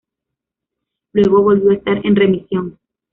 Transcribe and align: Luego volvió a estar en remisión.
Luego 1.13 1.43
volvió 1.43 1.69
a 1.69 1.75
estar 1.75 2.03
en 2.03 2.15
remisión. 2.15 2.79